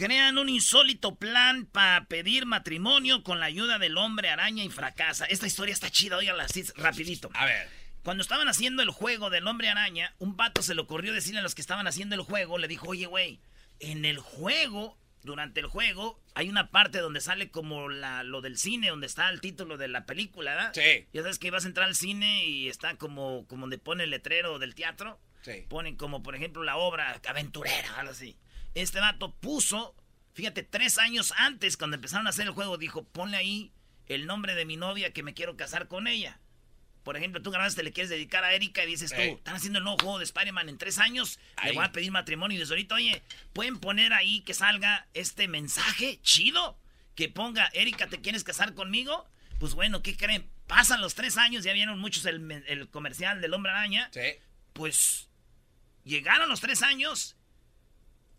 Crean 0.00 0.38
un 0.38 0.48
insólito 0.48 1.16
plan 1.16 1.66
para 1.66 2.06
pedir 2.06 2.46
matrimonio 2.46 3.22
con 3.22 3.38
la 3.38 3.44
ayuda 3.44 3.78
del 3.78 3.98
hombre 3.98 4.30
araña 4.30 4.64
y 4.64 4.70
fracasa. 4.70 5.26
Esta 5.26 5.46
historia 5.46 5.74
está 5.74 5.90
chida, 5.90 6.16
óiganla 6.16 6.44
así 6.44 6.62
rapidito. 6.74 7.28
A 7.34 7.44
ver. 7.44 7.68
Cuando 8.02 8.22
estaban 8.22 8.48
haciendo 8.48 8.82
el 8.82 8.88
juego 8.88 9.28
del 9.28 9.46
hombre 9.46 9.68
araña, 9.68 10.14
un 10.18 10.38
vato 10.38 10.62
se 10.62 10.74
le 10.74 10.80
ocurrió 10.80 11.12
decirle 11.12 11.40
a 11.40 11.42
los 11.42 11.54
que 11.54 11.60
estaban 11.60 11.86
haciendo 11.86 12.14
el 12.14 12.22
juego, 12.22 12.56
le 12.56 12.66
dijo, 12.66 12.88
oye, 12.88 13.04
güey, 13.04 13.40
en 13.78 14.06
el 14.06 14.16
juego, 14.16 14.96
durante 15.22 15.60
el 15.60 15.66
juego, 15.66 16.18
hay 16.34 16.48
una 16.48 16.70
parte 16.70 17.00
donde 17.00 17.20
sale 17.20 17.50
como 17.50 17.90
la, 17.90 18.22
lo 18.22 18.40
del 18.40 18.56
cine, 18.56 18.88
donde 18.88 19.06
está 19.06 19.28
el 19.28 19.42
título 19.42 19.76
de 19.76 19.88
la 19.88 20.06
película, 20.06 20.54
¿verdad? 20.54 20.72
Sí. 20.72 21.08
Ya 21.12 21.20
sabes 21.20 21.38
que 21.38 21.48
ibas 21.48 21.66
a 21.66 21.68
entrar 21.68 21.86
al 21.86 21.94
cine 21.94 22.46
y 22.46 22.70
está 22.70 22.96
como, 22.96 23.46
como 23.48 23.64
donde 23.64 23.76
pone 23.76 24.04
el 24.04 24.10
letrero 24.10 24.58
del 24.58 24.74
teatro. 24.74 25.20
Sí. 25.42 25.66
Ponen 25.68 25.96
como, 25.96 26.22
por 26.22 26.34
ejemplo, 26.34 26.62
la 26.62 26.78
obra 26.78 27.20
aventurera, 27.28 27.96
algo 27.98 28.12
así. 28.12 28.38
Este 28.74 29.00
vato 29.00 29.34
puso, 29.34 29.94
fíjate, 30.34 30.62
tres 30.62 30.98
años 30.98 31.32
antes, 31.36 31.76
cuando 31.76 31.96
empezaron 31.96 32.26
a 32.26 32.30
hacer 32.30 32.46
el 32.46 32.52
juego, 32.52 32.78
dijo, 32.78 33.04
ponle 33.04 33.36
ahí 33.36 33.72
el 34.06 34.26
nombre 34.26 34.54
de 34.54 34.64
mi 34.64 34.76
novia 34.76 35.12
que 35.12 35.22
me 35.22 35.34
quiero 35.34 35.56
casar 35.56 35.88
con 35.88 36.06
ella. 36.06 36.38
Por 37.02 37.16
ejemplo, 37.16 37.40
tú 37.40 37.50
grabaste, 37.50 37.82
le 37.82 37.92
quieres 37.92 38.10
dedicar 38.10 38.44
a 38.44 38.52
Erika 38.52 38.84
y 38.84 38.86
dices 38.88 39.10
tú, 39.12 39.20
están 39.20 39.56
haciendo 39.56 39.78
el 39.78 39.84
nuevo 39.84 39.98
juego 39.98 40.18
de 40.18 40.24
Spider-Man 40.24 40.68
en 40.68 40.76
tres 40.78 40.98
años, 40.98 41.38
le 41.64 41.72
voy 41.72 41.84
a 41.84 41.92
pedir 41.92 42.10
matrimonio 42.12 42.56
y 42.56 42.60
desde 42.60 42.74
ahorita, 42.74 42.94
oye, 42.96 43.22
pueden 43.54 43.78
poner 43.80 44.12
ahí 44.12 44.42
que 44.42 44.52
salga 44.52 45.06
este 45.14 45.48
mensaje 45.48 46.20
chido, 46.22 46.78
que 47.14 47.28
ponga, 47.30 47.70
Erika, 47.72 48.06
¿te 48.08 48.20
quieres 48.20 48.44
casar 48.44 48.74
conmigo? 48.74 49.26
Pues 49.58 49.74
bueno, 49.74 50.02
¿qué 50.02 50.14
creen? 50.16 50.48
Pasan 50.66 51.00
los 51.00 51.14
tres 51.14 51.38
años, 51.38 51.64
ya 51.64 51.72
vieron 51.72 51.98
muchos 51.98 52.26
el, 52.26 52.50
el 52.66 52.88
comercial 52.90 53.40
del 53.40 53.54
Hombre 53.54 53.72
Araña, 53.72 54.10
Sí. 54.12 54.20
pues 54.74 55.28
llegaron 56.04 56.48
los 56.50 56.60
tres 56.60 56.82
años, 56.82 57.34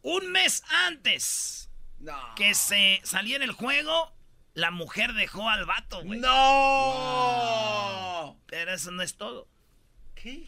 un 0.04 0.32
mes 0.32 0.64
antes 0.86 1.70
No. 2.00 2.18
que 2.36 2.54
se 2.56 3.02
saliera 3.04 3.44
el 3.46 3.52
juego, 3.52 4.14
la 4.54 4.72
mujer 4.72 5.14
dejó 5.14 5.50
al 5.50 5.66
vato, 5.66 6.02
güey. 6.04 6.20
¡No! 7.02 8.38
Pero 8.48 8.74
eso 8.74 8.92
no 8.92 9.02
es 9.04 9.16
todo. 9.16 9.48
¿Qué? 10.16 10.48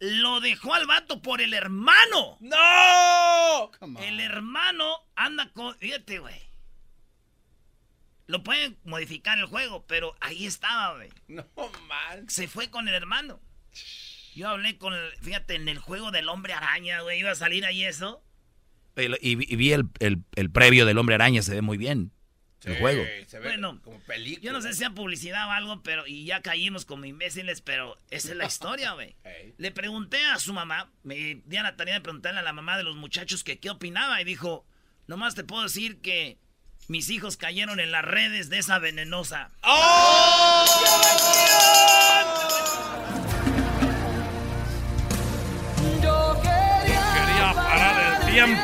Lo 0.00 0.40
dejó 0.40 0.74
al 0.74 0.86
vato 0.86 1.22
por 1.22 1.40
el 1.40 1.54
hermano. 1.54 2.36
¡No! 2.40 3.70
El 4.00 4.20
hermano 4.20 4.96
anda 5.16 5.50
con. 5.52 5.76
Fíjate, 5.78 6.18
güey. 6.20 6.40
Lo 8.26 8.42
pueden 8.44 8.78
modificar 8.84 9.38
el 9.38 9.46
juego, 9.46 9.84
pero 9.86 10.14
ahí 10.20 10.46
estaba, 10.46 10.94
güey. 10.96 11.10
No 11.28 11.44
man. 11.88 12.28
Se 12.28 12.46
fue 12.46 12.70
con 12.70 12.86
el 12.88 12.94
hermano. 12.94 13.40
Yo 14.34 14.48
hablé 14.50 14.76
con 14.78 14.92
el. 14.94 15.12
Fíjate, 15.18 15.54
en 15.56 15.68
el 15.68 15.78
juego 15.78 16.10
del 16.12 16.28
hombre 16.28 16.52
araña, 16.52 17.00
güey. 17.00 17.18
Iba 17.20 17.32
a 17.32 17.36
salir 17.36 17.64
ahí 17.64 17.82
eso. 17.84 18.22
Y, 19.02 19.52
y 19.52 19.56
vi- 19.56 19.72
el, 19.72 19.84
el- 20.00 20.18
el 20.36 20.50
previo 20.50 20.86
del 20.86 20.98
Hombre 20.98 21.14
Araña, 21.14 21.42
se 21.42 21.54
ve 21.54 21.62
muy 21.62 21.76
bien. 21.78 22.10
El 22.64 22.74
Sí, 22.74 22.80
juego. 22.80 23.04
Se 23.28 23.38
ve 23.38 23.46
Bueno, 23.50 23.80
como 23.82 24.00
película. 24.00 24.44
Yo 24.44 24.52
no 24.52 24.60
sé 24.60 24.72
si 24.72 24.80
sea 24.80 24.90
publicidad 24.90 25.46
o 25.48 25.52
algo, 25.52 25.80
pero. 25.82 26.06
Y 26.08 26.24
ya 26.24 26.42
caímos 26.42 26.84
como 26.84 27.04
imbéciles, 27.04 27.60
pero 27.60 27.96
esa 28.10 28.30
es 28.30 28.36
la 28.36 28.46
historia, 28.46 28.92
güey. 28.92 29.14
Ey. 29.24 29.54
Le 29.58 29.70
pregunté 29.70 30.24
a 30.26 30.38
su 30.40 30.52
mamá, 30.52 30.90
me 31.04 31.40
di 31.44 31.56
a 31.56 31.62
la 31.62 31.76
tarea 31.76 31.94
de 31.94 32.00
preguntarle 32.00 32.40
a 32.40 32.42
la 32.42 32.52
mamá 32.52 32.76
de 32.76 32.82
los 32.82 32.96
muchachos 32.96 33.44
que 33.44 33.58
qué 33.60 33.70
opinaba 33.70 34.20
y 34.20 34.24
dijo, 34.24 34.66
nomás 35.06 35.36
te 35.36 35.44
puedo 35.44 35.62
decir 35.62 36.00
que 36.00 36.38
mis 36.88 37.10
hijos 37.10 37.36
cayeron 37.36 37.78
en 37.78 37.92
las 37.92 38.04
redes 38.04 38.50
de 38.50 38.58
esa 38.58 38.78
venenosa. 38.80 39.50
Yo 46.02 46.36
quería, 46.42 47.02
Quería 47.14 47.52
parar 47.54 48.22
el 48.22 48.32
tiempo. 48.32 48.62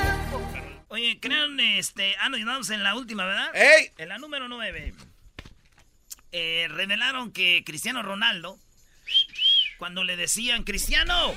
Oye, 1.05 1.21
crean, 1.21 1.61
este, 1.61 2.17
ah, 2.19 2.31
nos 2.31 2.71
en 2.71 2.83
la 2.83 2.95
última, 2.97 3.27
¿verdad? 3.27 3.55
¡Ey! 3.55 3.91
En 3.99 4.09
la 4.09 4.17
número 4.17 4.49
9. 4.49 4.95
Eh, 6.33 6.67
revelaron 6.71 7.31
que 7.31 7.63
Cristiano 7.67 8.03
Ronaldo, 8.03 8.59
cuando 9.77 10.03
le 10.03 10.17
decían, 10.17 10.65
Cristiano, 10.65 11.35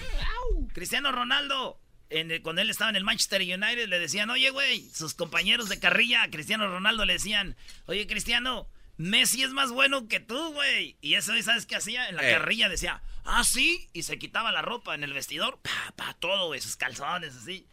Cristiano 0.74 1.12
Ronaldo, 1.12 1.82
en 2.10 2.32
el- 2.32 2.42
cuando 2.42 2.62
él 2.62 2.70
estaba 2.70 2.90
en 2.92 2.96
el 2.96 3.04
Manchester 3.04 3.42
United, 3.42 3.90
le 3.90 4.00
decían, 4.00 4.30
oye, 4.30 4.52
güey, 4.52 4.90
sus 4.92 5.14
compañeros 5.14 5.68
de 5.68 5.82
carrilla 5.82 6.24
a 6.24 6.30
Cristiano 6.30 6.70
Ronaldo 6.70 7.04
le 7.04 7.14
decían, 7.14 7.58
oye, 7.88 8.08
Cristiano, 8.08 8.70
Messi 8.96 9.44
es 9.44 9.50
más 9.52 9.72
bueno 9.74 10.08
que 10.08 10.22
tú, 10.22 10.54
güey. 10.54 10.96
Y 11.02 11.16
eso, 11.16 11.34
¿sabes 11.44 11.66
qué 11.66 11.76
hacía? 11.76 12.08
En 12.08 12.16
la 12.16 12.26
Eh. 12.26 12.32
carrilla 12.32 12.70
decía, 12.70 13.02
ah, 13.26 13.44
sí, 13.44 13.90
y 13.92 14.04
se 14.04 14.18
quitaba 14.18 14.54
la 14.54 14.62
ropa 14.62 14.96
en 14.96 15.04
el 15.04 15.12
vestidor, 15.12 15.60
pa, 15.62 15.94
pa, 15.98 16.14
todo, 16.22 16.48
güey, 16.48 16.62
sus 16.62 16.78
calzones, 16.78 17.36
así, 17.36 17.68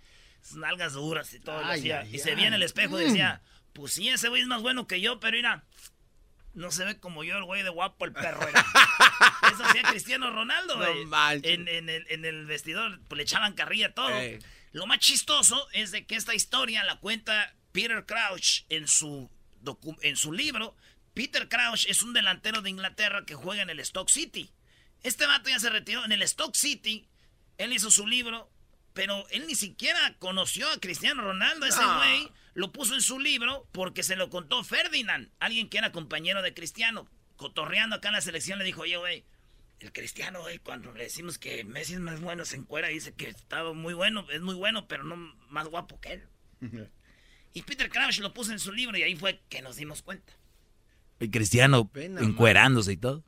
sus 0.44 0.58
nalgas 0.58 0.92
duras 0.92 1.32
y 1.34 1.40
todo. 1.40 1.64
Ay, 1.64 1.90
ay, 1.90 2.14
y 2.14 2.18
se 2.18 2.34
veía 2.34 2.48
en 2.48 2.54
el 2.54 2.62
espejo 2.62 3.00
y 3.00 3.04
decía, 3.04 3.40
pues 3.72 3.92
sí, 3.94 4.08
ese 4.08 4.28
güey 4.28 4.42
es 4.42 4.46
más 4.48 4.62
bueno 4.62 4.86
que 4.86 5.00
yo, 5.00 5.18
pero 5.20 5.36
mira, 5.36 5.64
no 6.52 6.70
se 6.70 6.84
ve 6.84 6.98
como 7.00 7.24
yo, 7.24 7.36
el 7.38 7.44
güey 7.44 7.62
de 7.62 7.70
guapo, 7.70 8.04
el 8.04 8.12
perro. 8.12 8.46
era. 8.46 8.60
Eso 9.52 9.64
hacía 9.64 9.82
Cristiano 9.82 10.30
Ronaldo, 10.30 10.76
No 10.76 10.84
güey. 10.92 11.06
manches. 11.06 11.50
en, 11.52 11.66
en 11.68 11.88
el, 11.88 12.06
en 12.08 12.24
el 12.24 12.46
vestidor 12.46 13.00
pues, 13.08 13.16
le 13.16 13.22
echaban 13.24 13.54
carrilla 13.54 13.92
todo. 13.94 14.14
Ey. 14.16 14.38
Lo 14.72 14.86
más 14.86 14.98
chistoso 14.98 15.66
es 15.72 15.90
de 15.90 16.04
que 16.06 16.14
esta 16.16 16.34
historia 16.34 16.84
la 16.84 16.98
cuenta 17.00 17.54
Peter 17.72 18.04
Crouch 18.06 18.64
en 18.68 18.86
su, 18.88 19.30
en 20.02 20.16
su 20.16 20.32
libro. 20.32 20.76
Peter 21.14 21.48
Crouch 21.48 21.86
es 21.88 22.02
un 22.02 22.12
delantero 22.12 22.60
de 22.60 22.70
Inglaterra 22.70 23.24
que 23.24 23.34
juega 23.34 23.62
en 23.62 23.70
el 23.70 23.80
Stock 23.80 24.08
City. 24.08 24.50
Este 25.02 25.26
vato 25.26 25.48
ya 25.50 25.58
se 25.60 25.70
retiró 25.70 26.04
en 26.04 26.12
el 26.12 26.22
Stock 26.22 26.54
City. 26.56 27.08
Él 27.58 27.72
hizo 27.72 27.90
su 27.90 28.06
libro, 28.06 28.50
pero 28.94 29.26
él 29.30 29.46
ni 29.46 29.54
siquiera 29.54 30.16
conoció 30.18 30.70
a 30.70 30.78
Cristiano 30.80 31.22
Ronaldo. 31.22 31.66
Ese 31.66 31.82
No. 31.82 31.96
güey 31.98 32.30
lo 32.54 32.72
puso 32.72 32.94
en 32.94 33.02
su 33.02 33.18
libro 33.18 33.68
porque 33.72 34.02
se 34.02 34.16
lo 34.16 34.30
contó 34.30 34.62
Ferdinand, 34.64 35.28
alguien 35.40 35.68
que 35.68 35.78
era 35.78 35.92
compañero 35.92 36.40
de 36.40 36.54
Cristiano. 36.54 37.06
Cotorreando 37.36 37.96
acá 37.96 38.08
en 38.08 38.14
la 38.14 38.20
selección 38.20 38.58
le 38.60 38.64
dijo, 38.64 38.82
oye, 38.82 38.96
güey, 38.96 39.24
el 39.80 39.92
Cristiano, 39.92 40.40
güey, 40.40 40.58
cuando 40.60 40.92
le 40.92 41.02
decimos 41.04 41.36
que 41.36 41.64
Messi 41.64 41.94
es 41.94 42.00
más 42.00 42.20
bueno, 42.20 42.44
se 42.44 42.56
encuera 42.56 42.90
y 42.90 42.94
dice 42.94 43.12
que 43.12 43.28
estaba 43.28 43.72
muy 43.72 43.92
bueno, 43.92 44.24
es 44.30 44.40
muy 44.40 44.54
bueno, 44.54 44.86
pero 44.86 45.02
no 45.02 45.16
más 45.50 45.66
guapo 45.66 46.00
que 46.00 46.12
él. 46.12 46.28
y 47.52 47.62
Peter 47.62 47.90
Crouch 47.90 48.18
lo 48.20 48.32
puso 48.32 48.52
en 48.52 48.60
su 48.60 48.72
libro 48.72 48.96
y 48.96 49.02
ahí 49.02 49.16
fue 49.16 49.42
que 49.48 49.60
nos 49.60 49.76
dimos 49.76 50.02
cuenta. 50.02 50.32
El 51.18 51.30
Cristiano 51.32 51.88
Pena, 51.88 52.20
encuerándose 52.20 52.92
y 52.92 52.96
todo. 52.96 53.24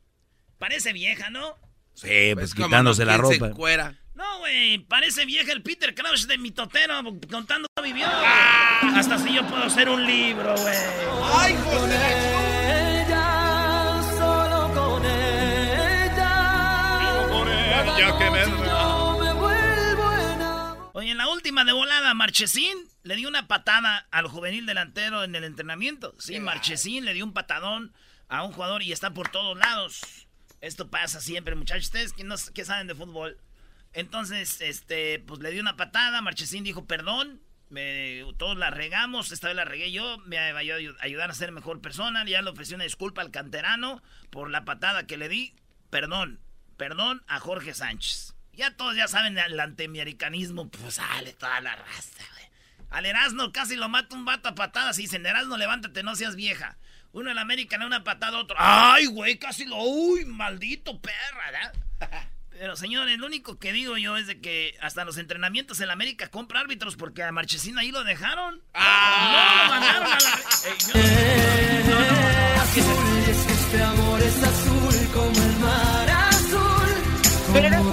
Parece 0.58 0.92
vieja, 0.92 1.30
¿no? 1.30 1.58
Sí, 1.96 2.34
pues, 2.34 2.54
quitándose 2.54 3.04
no, 3.04 3.10
la 3.12 3.18
¿quién 3.18 3.32
se 3.32 3.38
ropa. 3.38 3.94
No, 4.14 4.38
güey, 4.38 4.78
parece 4.78 5.24
vieja 5.24 5.50
el 5.52 5.62
Peter 5.62 5.94
Crouch 5.94 6.26
de 6.26 6.38
mi 6.38 6.50
totero 6.50 7.02
contando 7.30 7.68
cómo 7.74 7.86
vivió. 7.86 8.06
Hasta 8.06 9.18
si 9.18 9.34
yo 9.34 9.46
puedo 9.46 9.64
hacer 9.64 9.88
un 9.88 10.06
libro, 10.06 10.54
güey. 10.56 10.76
¡Ay, 11.34 11.56
José! 11.64 13.02
ella, 13.06 14.00
solo 14.18 14.72
con 14.74 15.04
ella. 15.04 16.32
Por 17.30 17.48
ella 17.48 18.18
que 18.18 18.30
me. 18.30 18.44
Oye, 20.92 21.10
en 21.10 21.18
la 21.18 21.28
última 21.28 21.64
de 21.64 21.72
volada, 21.72 22.14
Marchesín 22.14 22.76
le 23.02 23.16
dio 23.16 23.28
una 23.28 23.48
patada 23.48 24.06
al 24.10 24.28
juvenil 24.28 24.64
delantero 24.66 25.24
en 25.24 25.34
el 25.34 25.44
entrenamiento. 25.44 26.14
Sí, 26.18 26.40
Marchesín 26.40 27.04
le 27.04 27.14
dio 27.14 27.24
un 27.24 27.32
patadón 27.32 27.92
a 28.28 28.42
un 28.42 28.52
jugador 28.52 28.82
y 28.82 28.92
está 28.92 29.12
por 29.12 29.28
todos 29.28 29.56
lados. 29.58 30.25
Esto 30.60 30.90
pasa 30.90 31.20
siempre, 31.20 31.54
muchachos. 31.54 31.84
Ustedes 31.84 32.12
que, 32.12 32.24
no, 32.24 32.36
que 32.54 32.64
saben 32.64 32.86
de 32.86 32.94
fútbol. 32.94 33.38
Entonces, 33.92 34.60
este, 34.60 35.20
pues 35.20 35.40
le 35.40 35.50
di 35.50 35.58
una 35.58 35.76
patada, 35.76 36.20
Marchesín 36.20 36.64
dijo 36.64 36.86
perdón, 36.86 37.40
me, 37.70 38.24
todos 38.36 38.56
la 38.56 38.70
regamos, 38.70 39.32
esta 39.32 39.48
vez 39.48 39.56
la 39.56 39.64
regué 39.64 39.90
yo, 39.90 40.18
me 40.26 40.52
va 40.52 40.58
a 40.58 41.04
ayudar 41.04 41.30
a 41.30 41.34
ser 41.34 41.50
mejor 41.50 41.80
persona, 41.80 42.24
ya 42.26 42.42
le 42.42 42.50
ofrecí 42.50 42.74
una 42.74 42.84
disculpa 42.84 43.22
al 43.22 43.30
canterano 43.30 44.02
por 44.30 44.50
la 44.50 44.64
patada 44.64 45.06
que 45.06 45.16
le 45.16 45.28
di, 45.28 45.54
perdón, 45.90 46.40
perdón 46.76 47.22
a 47.26 47.40
Jorge 47.40 47.74
Sánchez. 47.74 48.34
Ya 48.52 48.76
todos 48.76 48.96
ya 48.96 49.08
saben 49.08 49.38
el 49.38 49.60
antiamericanismo, 49.60 50.68
pues 50.68 50.94
sale 50.94 51.32
toda 51.32 51.60
la 51.60 51.76
raza, 51.76 52.24
güey. 52.32 52.46
Al 52.90 53.06
Erasmo 53.06 53.52
casi 53.52 53.76
lo 53.76 53.88
mata 53.88 54.14
un 54.14 54.24
vato 54.24 54.48
a 54.48 54.54
patadas 54.54 54.98
y 54.98 55.02
dicen, 55.02 55.26
Erasmo, 55.26 55.56
levántate, 55.56 56.02
no 56.02 56.14
seas 56.16 56.36
vieja. 56.36 56.78
Uno 57.16 57.30
en 57.30 57.38
América 57.38 57.78
le 57.78 57.86
una 57.86 58.04
patada 58.04 58.36
a 58.36 58.40
otro. 58.42 58.56
¡Ay, 58.58 59.06
güey! 59.06 59.38
Casi 59.38 59.64
lo... 59.64 59.78
¡Uy, 59.78 60.26
maldito 60.26 61.00
perra! 61.00 61.50
¿verdad? 61.50 62.28
Pero 62.50 62.76
señores, 62.76 63.18
lo 63.18 63.26
único 63.26 63.58
que 63.58 63.72
digo 63.72 63.96
yo 63.96 64.18
es 64.18 64.26
de 64.26 64.38
que 64.42 64.76
hasta 64.82 65.02
los 65.06 65.16
entrenamientos 65.16 65.80
en 65.80 65.86
la 65.86 65.94
América 65.94 66.28
compra 66.28 66.60
árbitros 66.60 66.94
porque 66.96 67.22
a 67.22 67.32
Marchesín 67.32 67.78
ahí 67.78 67.90
lo 67.90 68.04
dejaron. 68.04 68.60
¡Ah! 68.74 69.62
No, 69.62 69.64
lo 69.64 69.80
mandaron 69.80 70.12
a 70.12 70.18
la... 70.20 70.40
Ey, 71.00 71.84
no, 71.84 72.00
no, 72.00 72.54
no, 72.54 72.62
Azul, 72.62 73.30
es 73.30 73.46
que 73.46 73.52
este 73.54 73.82
amor 73.82 74.22
es 74.22 74.42
azul 74.42 75.08
como 75.14 75.42
el 75.42 75.56
mar 75.58 76.10
azul. 76.10 76.96
Como 77.46 77.85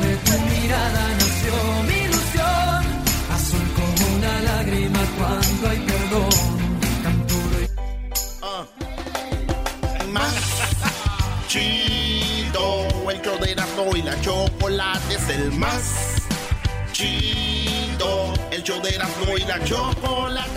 la 14.03 14.19
chocolate 14.19 15.15
es 15.15 15.29
el 15.29 15.51
más 15.53 16.17
chido. 16.91 18.33
El 18.51 18.61
show 18.63 18.81
de 18.81 18.89
Erasmo 18.89 19.37
y 19.37 19.43
la 19.45 19.63
chocolate. 19.63 20.49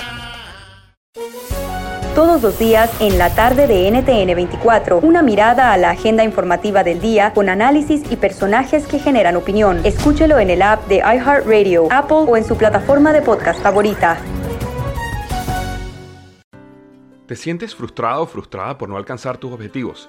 Todos 2.14 2.42
los 2.42 2.58
días 2.58 2.90
en 3.00 3.18
la 3.18 3.34
tarde 3.34 3.66
de 3.66 3.90
NTN 3.90 4.34
24, 4.34 5.00
una 5.00 5.20
mirada 5.22 5.72
a 5.72 5.76
la 5.76 5.90
agenda 5.90 6.24
informativa 6.24 6.82
del 6.82 6.98
día 6.98 7.34
con 7.34 7.50
análisis 7.50 8.10
y 8.10 8.16
personajes 8.16 8.86
que 8.86 8.98
generan 8.98 9.36
opinión. 9.36 9.84
Escúchelo 9.84 10.38
en 10.38 10.48
el 10.48 10.62
app 10.62 10.86
de 10.88 10.96
iHeartRadio, 10.96 11.88
Apple 11.90 12.24
o 12.26 12.36
en 12.38 12.44
su 12.44 12.56
plataforma 12.56 13.12
de 13.12 13.20
podcast 13.20 13.60
favorita. 13.60 14.18
¿Te 17.26 17.36
sientes 17.36 17.74
frustrado 17.74 18.22
o 18.22 18.26
frustrada 18.26 18.78
por 18.78 18.88
no 18.88 18.96
alcanzar 18.96 19.36
tus 19.36 19.52
objetivos? 19.52 20.08